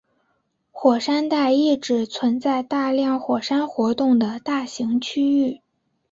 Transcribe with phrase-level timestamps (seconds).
[0.71, 5.61] 火山带意指存在大量火山活动的大型区域。